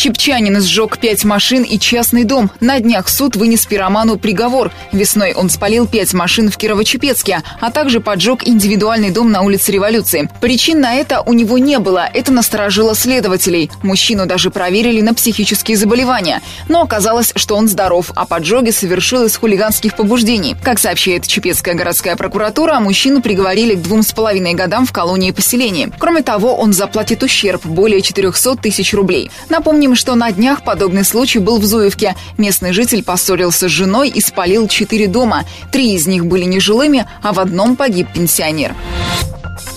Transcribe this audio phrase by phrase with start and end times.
[0.00, 2.50] Чепчанин сжег пять машин и частный дом.
[2.58, 4.72] На днях суд вынес пироману приговор.
[4.92, 10.30] Весной он спалил пять машин в Кирово-Чепецке, а также поджег индивидуальный дом на улице Революции.
[10.40, 12.08] Причин на это у него не было.
[12.14, 13.70] Это насторожило следователей.
[13.82, 16.40] Мужчину даже проверили на психические заболевания.
[16.66, 20.56] Но оказалось, что он здоров, а поджоги совершил из хулиганских побуждений.
[20.64, 25.90] Как сообщает Чепецкая городская прокуратура, мужчину приговорили к двум с половиной годам в колонии поселения.
[25.98, 29.30] Кроме того, он заплатит ущерб более 400 тысяч рублей.
[29.50, 32.14] Напомним, Напомним, что на днях подобный случай был в Зуевке.
[32.38, 35.44] Местный житель поссорился с женой и спалил четыре дома.
[35.72, 38.76] Три из них были нежилыми, а в одном погиб пенсионер.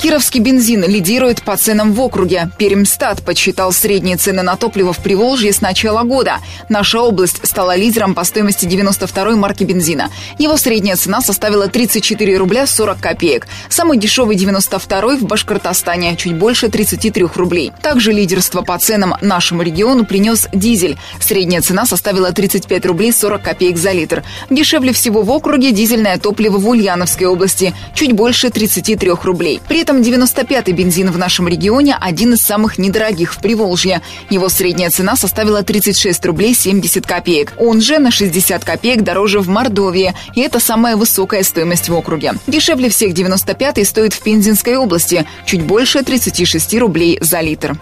[0.04, 2.50] Кировский бензин лидирует по ценам в округе.
[2.58, 6.40] Перемстат подсчитал средние цены на топливо в Приволжье с начала года.
[6.68, 10.10] Наша область стала лидером по стоимости 92-й марки бензина.
[10.38, 13.48] Его средняя цена составила 34 рубля 40 копеек.
[13.70, 17.72] Самый дешевый 92-й в Башкортостане, чуть больше 33 рублей.
[17.82, 20.98] Также лидерство по ценам нашему региону принес дизель.
[21.22, 24.22] Средняя цена составила 35 рублей 40 копеек за литр.
[24.50, 29.62] Дешевле всего в округе дизельное топливо в Ульяновской области, чуть больше 33 рублей.
[29.70, 34.02] При этом этом 95-й бензин в нашем регионе один из самых недорогих в Приволжье.
[34.30, 37.54] Его средняя цена составила 36 рублей 70 копеек.
[37.60, 40.14] Он же на 60 копеек дороже в Мордовии.
[40.34, 42.34] И это самая высокая стоимость в округе.
[42.48, 45.28] Дешевле всех 95-й стоит в Пензенской области.
[45.46, 47.78] Чуть больше 36 рублей за литр.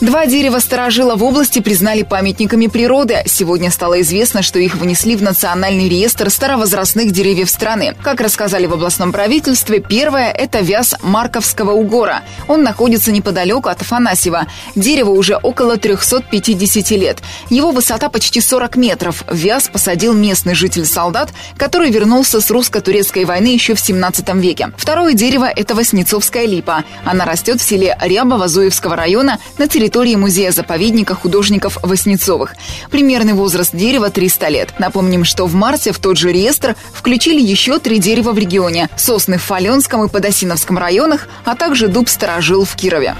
[0.00, 3.22] Два дерева старожила в области признали памятниками природы.
[3.26, 7.94] Сегодня стало известно, что их внесли в Национальный реестр старовозрастных деревьев страны.
[8.02, 12.22] Как рассказали в областном правительстве, первое– это вяз Марковского угора.
[12.48, 14.46] Он находится неподалеку от Афанасьева.
[14.74, 17.18] Дерево уже около 350 лет.
[17.48, 19.24] Его высота почти 40 метров.
[19.30, 24.72] Вяз посадил местный житель-солдат, который вернулся с русско-турецкой войны еще в 17 веке.
[24.76, 26.84] Второе дерево– это Воснецовская липа.
[27.04, 32.56] Она растет в селе Рябово Зуевского района на территории территории музея-заповедника художников Воснецовых.
[32.90, 34.74] Примерный возраст дерева 300 лет.
[34.80, 39.38] Напомним, что в марте в тот же реестр включили еще три дерева в регионе– сосны
[39.38, 43.14] в Фаленском и Подосиновском районах, а также дуб старожил в Кирове.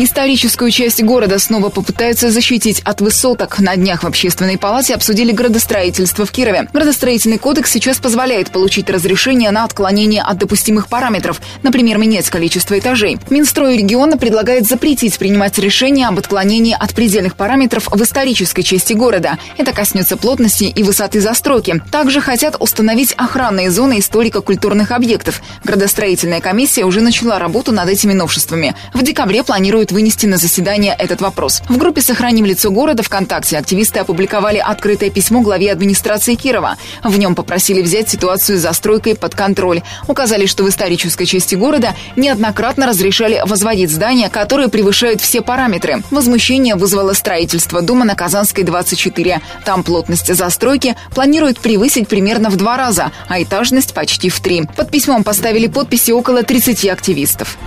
[0.00, 3.58] Историческую часть города снова попытаются защитить от высоток.
[3.58, 6.68] На днях в Общественной палате обсудили градостроительство в Кирове.
[6.72, 13.18] Градостроительный кодекс сейчас позволяет получить разрешение на отклонение от допустимых параметров, например, менять количество этажей.
[13.28, 19.36] Минстрой региона предлагает запретить принимать решения об отклонении от предельных параметров в исторической части города.
[19.56, 21.82] Это коснется плотности и высоты застройки.
[21.90, 25.42] Также хотят установить охранные зоны историко-культурных объектов.
[25.64, 28.76] Градостроительная комиссия уже начала работу над этими новшествами.
[28.94, 31.62] В декабре планируют планирует вынести на заседание этот вопрос.
[31.68, 36.76] В группе «Сохраним лицо города» ВКонтакте активисты опубликовали открытое письмо главе администрации Кирова.
[37.02, 39.82] В нем попросили взять ситуацию с застройкой под контроль.
[40.06, 46.02] Указали, что в исторической части города неоднократно разрешали возводить здания, которые превышают все параметры.
[46.10, 49.40] Возмущение вызвало строительство дома на Казанской 24.
[49.64, 54.64] Там плотность застройки планируют превысить примерно в два раза, а этажность почти в три.
[54.76, 57.58] Под письмом поставили подписи около 30 активистов.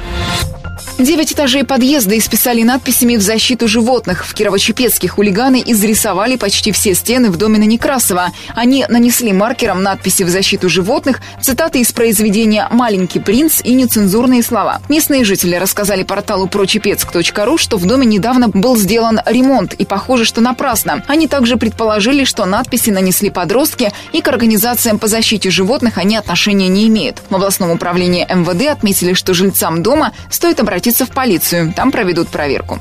[1.01, 4.23] Девять этажей подъезда исписали надписями в защиту животных.
[4.23, 8.29] В Кирово-Чепецке хулиганы изрисовали почти все стены в доме на Некрасова.
[8.53, 14.79] Они нанесли маркером надписи в защиту животных, цитаты из произведения «Маленький принц» и нецензурные слова.
[14.90, 20.40] Местные жители рассказали порталу прочепецк.ру, что в доме недавно был сделан ремонт, и похоже, что
[20.40, 21.03] напрасно.
[21.07, 26.67] Они также предположили, что надписи нанесли подростки, и к организациям по защите животных они отношения
[26.67, 27.23] не имеют.
[27.31, 31.74] В областном управлении МВД отметили, что жильцам дома стоит обратиться обратиться в полицию.
[31.74, 32.78] Там проведут проверку.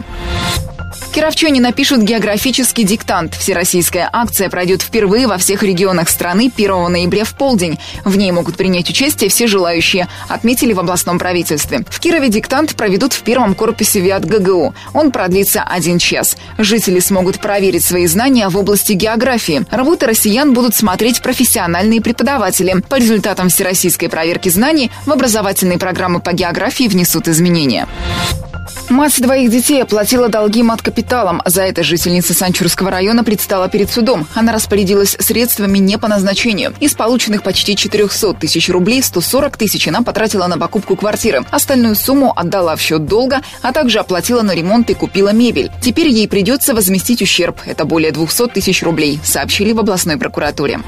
[1.13, 3.35] Кировчане напишут географический диктант.
[3.35, 7.79] Всероссийская акция пройдет впервые во всех регионах страны 1 ноября в полдень.
[8.05, 11.85] В ней могут принять участие все желающие, отметили в областном правительстве.
[11.89, 14.75] В Кирове диктант проведут в первом корпусе ВИАТ ГГУ.
[14.95, 16.37] Он продлится один час.
[16.59, 19.65] Жители смогут проверить свои знания в области географии.
[19.71, 22.83] Работы россиян будут смотреть профессиональные преподаватели.
[22.89, 27.89] По результатам всероссийской проверки знаний в образовательные программы по географии внесут изменения.
[28.91, 31.43] Мать двоих детей оплатила долги мат-капиталом.
[31.45, 34.27] За это жительница Санчурского района предстала перед судом.
[34.35, 36.75] Она распорядилась средствами не по назначению.
[36.81, 41.45] Из полученных почти 400 тысяч рублей 140 тысяч она потратила на покупку квартиры.
[41.51, 45.71] Остальную сумму отдала в счет долга, а также оплатила на ремонт и купила мебель.
[45.81, 47.61] Теперь ей придется возместить ущерб.
[47.67, 50.81] Это более 200 тысяч рублей, сообщили в областной прокуратуре.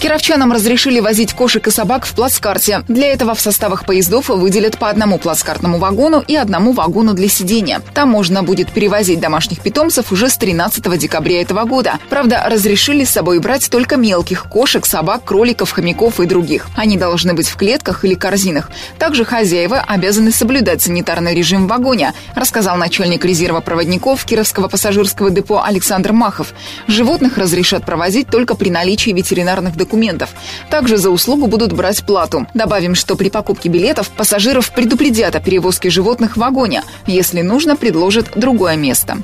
[0.00, 2.82] Кировчанам разрешили возить кошек и собак в плацкарте.
[2.88, 7.80] Для этого в составах поездов выделят по одному плацкартному вагону и одному вагону для сидения.
[7.94, 11.98] Там можно будет перевозить домашних питомцев уже с 13 декабря этого года.
[12.10, 16.66] Правда, разрешили с собой брать только мелких– кошек, собак, кроликов, хомяков и других.
[16.76, 18.70] Они должны быть в клетках или корзинах.
[18.98, 25.62] Также хозяева обязаны соблюдать санитарный режим в вагоне, рассказал начальник резерва проводников Кировского пассажирского депо
[25.62, 26.54] Александр Махов.
[26.86, 30.30] Животных разрешат провозить только при наличии ветеринарных документов.
[30.70, 32.46] Также за услугу будут брать плату.
[32.54, 36.82] Добавим, что при покупке билетов пассажиров предупредят о перевозке животных в вагоне.
[37.06, 39.18] Если нужно, предложат другое место.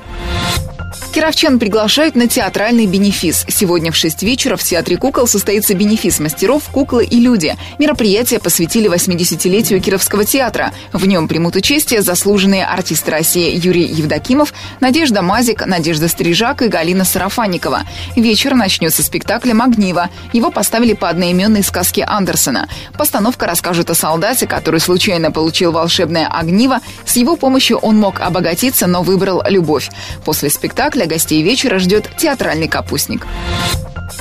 [1.11, 3.43] Кировчан приглашают на театральный бенефис.
[3.47, 7.55] Сегодня в 6 вечера в Театре кукол состоится бенефис мастеров «Куклы и люди».
[7.79, 10.71] Мероприятие посвятили 80-летию Кировского театра.
[10.93, 17.05] В нем примут участие заслуженные артисты России Юрий Евдокимов, Надежда Мазик, Надежда Стрижак и Галина
[17.05, 17.81] Сарафанникова.
[18.15, 20.09] Вечер начнется спектаклем «Огниво».
[20.31, 22.69] Его поставили по одноименной сказке Андерсона.
[22.99, 26.81] Постановка расскажет о солдате, который случайно получил волшебное огниво.
[27.05, 29.89] С его помощью он мог обогатиться, но выбрал любовь.
[30.23, 33.25] После спектакля спектакля гостей вечера ждет театральный капустник.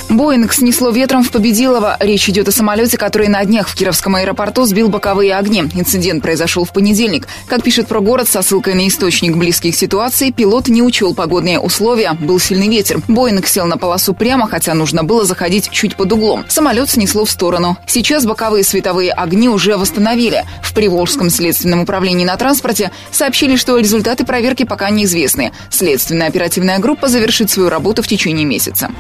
[0.09, 1.97] Боинг снесло ветром в Победилово.
[2.01, 5.65] Речь идет о самолете, который на днях в Кировском аэропорту сбил боковые огни.
[5.75, 7.29] Инцидент произошел в понедельник.
[7.47, 12.15] Как пишет про город со ссылкой на источник близких ситуаций, пилот не учел погодные условия.
[12.15, 13.03] Был сильный ветер.
[13.07, 16.45] Боинг сел на полосу прямо, хотя нужно было заходить чуть под углом.
[16.49, 17.77] Самолет снесло в сторону.
[17.87, 20.45] Сейчас боковые световые огни уже восстановили.
[20.63, 25.53] В Приволжском следственном управлении на транспорте сообщили, что результаты проверки пока неизвестны.
[25.71, 28.91] Следственная оперативная группа завершит свою работу в течение месяца.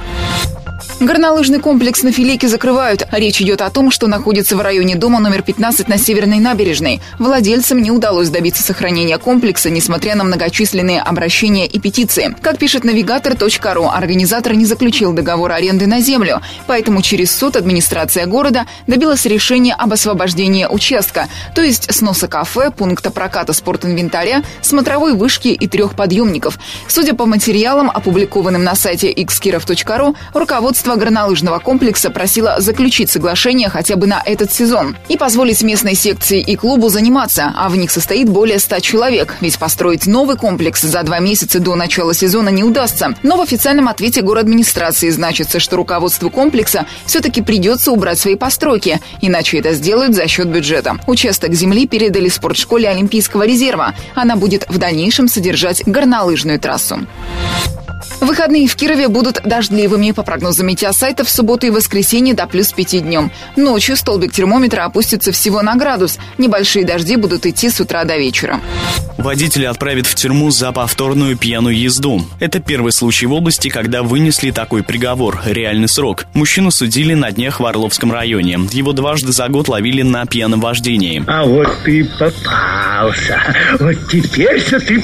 [1.01, 3.07] Горнолыжный комплекс на Филике закрывают.
[3.13, 7.01] Речь идет о том, что находится в районе дома номер 15 на Северной набережной.
[7.21, 12.35] Владельцам не удалось добиться сохранения комплекса, несмотря на многочисленные обращения и петиции.
[12.43, 18.67] Как пишет навигатор.ру, организатор не заключил договор аренды на землю, поэтому через суд администрация города
[18.89, 25.69] добилась решения об освобождении участка, то есть сноса кафе, пункта проката спортинвентаря, смотровой вышки и
[25.69, 26.59] трех подъемников.
[26.89, 33.97] Судя по материалам, опубликованным на сайте xkirov.ru, руководство руководство горнолыжного комплекса просило заключить соглашение хотя
[33.97, 38.29] бы на этот сезон и позволить местной секции и клубу заниматься, а в них состоит
[38.29, 43.15] более 100 человек, ведь построить новый комплекс за два месяца до начала сезона не удастся.
[43.23, 49.59] Но в официальном ответе администрации значится, что руководству комплекса все-таки придется убрать свои постройки, иначе
[49.59, 50.97] это сделают за счет бюджета.
[51.07, 53.95] Участок земли передали спортшколе Олимпийского резерва.
[54.15, 57.01] Она будет в дальнейшем содержать горнолыжную трассу.
[58.21, 60.11] Выходные в Кирове будут дождливыми.
[60.13, 63.31] По прогнозам метеосайта, в субботу и воскресенье до плюс 5 днем.
[63.57, 66.19] Ночью столбик термометра опустится всего на градус.
[66.37, 68.61] Небольшие дожди будут идти с утра до вечера.
[69.19, 72.25] Водителя отправят в тюрьму за повторную пьяную езду.
[72.39, 76.27] Это первый случай в области, когда вынесли такой приговор– реальный срок.
[76.35, 78.61] Мужчину судили на днях в Орловском районе.
[78.71, 81.25] Его дважды за год ловили на пьяном вождении.
[81.27, 83.41] А вот ты попался.
[83.81, 85.01] Вот теперь-то ты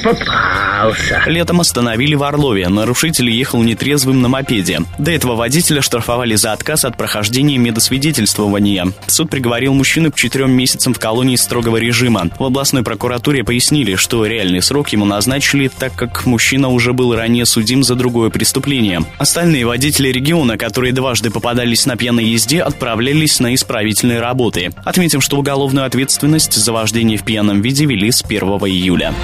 [0.85, 1.23] попался.
[1.27, 2.69] Летом остановили в Орлове.
[2.69, 4.81] Нарушитель ехал нетрезвым на мопеде.
[4.99, 8.89] До этого водителя штрафовали за отказ от прохождения медосвидетельствования.
[9.07, 12.29] Суд приговорил мужчину к четырем месяцам в колонии строгого режима.
[12.39, 17.47] В областной прокуратуре пояснили, что реальный срок ему назначили, так как мужчина уже был ранее
[17.47, 19.03] судим за другое преступление.
[19.19, 24.73] Остальные водители региона, которые дважды попадались на пьяной езде, отправлялись на исправительные работы.
[24.85, 29.15] Отметим, что уголовную ответственность за вождение в пьяном виде вели с 1 июля.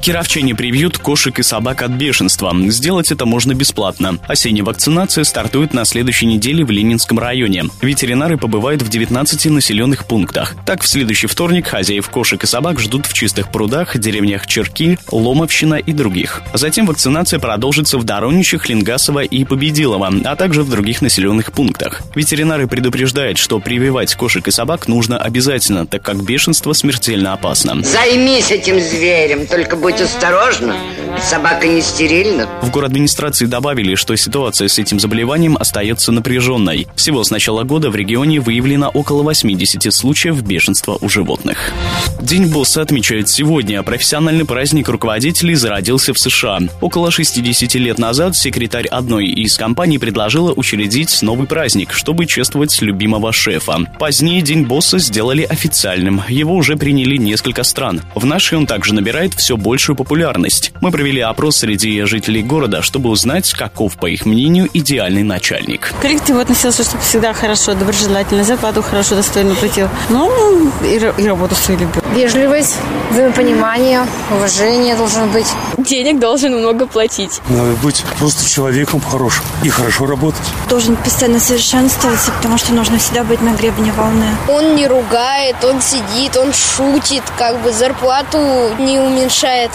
[0.00, 2.54] Кировчане прибьют кошек и собак от бешенства.
[2.68, 4.18] Сделать это можно бесплатно.
[4.28, 7.64] Осенняя вакцинация стартует на следующей неделе в Ленинском районе.
[7.82, 10.54] Ветеринары побывают в 19 населенных пунктах.
[10.64, 15.74] Так, в следующий вторник хозяев кошек и собак ждут в чистых прудах, деревнях Черки, Ломовщина
[15.74, 16.42] и других.
[16.54, 22.02] Затем вакцинация продолжится в Дороничах, Лингасово и Победилово, а также в других населенных пунктах.
[22.14, 27.82] Ветеринары предупреждают, что прививать кошек и собак нужно обязательно, так как бешенство смертельно опасно.
[27.82, 30.76] Займись этим зверем, только будь осторожна.
[31.18, 32.48] Собака не стерильна.
[32.62, 36.88] В город администрации добавили, что ситуация с этим заболеванием остается напряженной.
[36.96, 41.72] Всего с начала года в регионе выявлено около 80 случаев бешенства у животных.
[42.20, 43.82] День босса отмечают сегодня.
[43.82, 46.58] Профессиональный праздник руководителей зародился в США.
[46.80, 53.32] Около 60 лет назад секретарь одной из компаний предложила учредить новый праздник, чтобы чествовать любимого
[53.32, 53.78] шефа.
[53.98, 56.22] Позднее День босса сделали официальным.
[56.28, 58.02] Его уже приняли несколько стран.
[58.14, 60.72] В нашей он также набирает все большую популярность.
[60.80, 65.92] Мы провели опрос среди жителей города, чтобы узнать, каков, по их мнению, идеальный начальник.
[66.00, 69.88] Коллектив относился, чтобы всегда хорошо, доброжелательно, зарплату хорошо, достойно платил.
[70.08, 72.02] Ну, и, и работу свою любил.
[72.14, 72.76] Вежливость,
[73.10, 75.46] взаимопонимание, уважение должно быть.
[75.76, 77.42] денег должен много платить.
[77.50, 80.40] Надо быть просто человеком хорошим и хорошо работать.
[80.70, 84.28] Должен постоянно совершенствоваться, потому что нужно всегда быть на гребне волны.
[84.48, 88.38] Он не ругает, он сидит, он шутит, как бы зарплату
[88.78, 89.70] не уменьшает.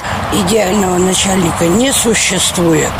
[0.48, 2.92] Идеального начальника не существует.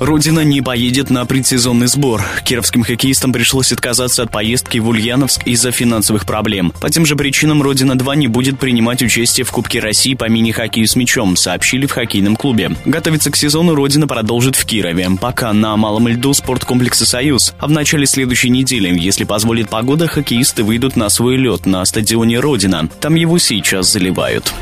[0.00, 2.22] Родина не поедет на предсезонный сбор.
[2.44, 6.72] Кировским хоккеистам пришлось отказаться от поездки в Ульяновск из-за финансовых проблем.
[6.80, 10.96] По тем же причинам Родина-2 не будет принимать участие в Кубке России по мини-хоккею с
[10.96, 12.72] мячом, сообщили в хоккейном клубе.
[12.84, 15.10] Готовиться к сезону Родина продолжит в Кирове.
[15.20, 17.54] Пока на малом льду спорткомплекса «Союз».
[17.58, 22.40] А в начале следующей недели, если позволит погода, хоккеисты выйдут на свой лед на стадионе
[22.40, 22.88] Родина.
[23.00, 24.52] Там его сейчас заливают.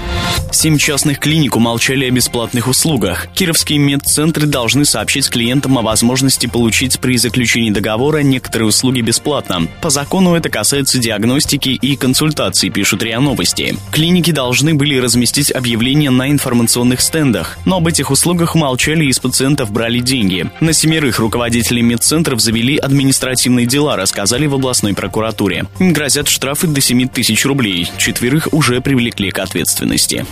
[0.51, 3.29] Семь частных клиник умолчали о бесплатных услугах.
[3.35, 9.69] Кировские медцентры должны сообщить клиентам о возможности получить при заключении договора некоторые услуги бесплатно.
[9.81, 13.77] По закону это касается диагностики и консультаций, пишут РИА Новости.
[13.91, 19.19] Клиники должны были разместить объявления на информационных стендах, но об этих услугах умолчали и из
[19.19, 20.51] пациентов брали деньги.
[20.61, 25.67] На семерых руководителей медцентров завели административные дела, рассказали в областной прокуратуре.
[25.79, 27.91] Им грозят штрафы до 7 тысяч рублей.
[27.99, 30.25] Четверых уже привлекли к ответственности.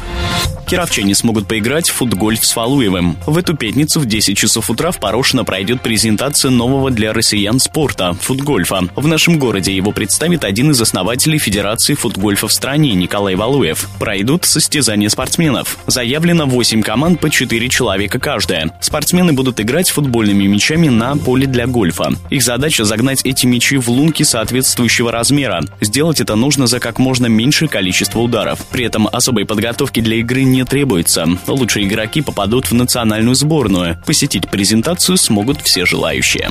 [0.67, 3.17] Кировчане смогут поиграть в футгольф с Фалуевым.
[3.27, 8.15] В эту пятницу в 10 часов утра в Порошино пройдет презентация нового для россиян спорта–
[8.21, 8.89] футгольфа.
[8.97, 13.91] В нашем городе его представит один из основателей Федерации футгольфа в стране Николай Валуев.
[13.99, 15.79] Пройдут состязания спортсменов.
[15.87, 18.75] Заявлено 8 команд по 4 человека каждая.
[18.81, 22.15] Спортсмены будут играть футбольными мячами на поле для гольфа.
[22.31, 25.63] Их задача– загнать эти мячи в лунки соответствующего размера.
[25.83, 28.65] Сделать это нужно за как можно меньшее количество ударов.
[28.73, 31.29] При этом особой подготовки для игры не требуется.
[31.47, 34.03] Лучшие игроки попадут в национальную сборную.
[34.07, 36.49] Посетить презентацию смогут все желающие.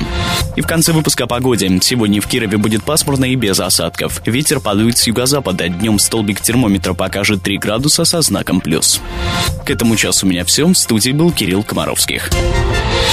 [0.54, 1.70] И в конце выпуска о погоде.
[1.80, 4.20] Сегодня в Кирове будет пасмурно и без осадков.
[4.26, 5.70] Ветер подует с юго-запада.
[5.70, 9.00] Днем столбик термометра покажет 3 градуса со знаком плюс.
[9.64, 10.66] К этому часу у меня все.
[10.66, 12.28] В студии был Кирилл Комаровских.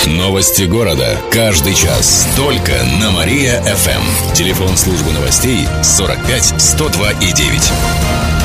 [0.05, 1.17] Новости города.
[1.31, 2.27] Каждый час.
[2.35, 4.33] Только на Мария-ФМ.
[4.33, 8.36] Телефон службы новостей 45 102 и 9.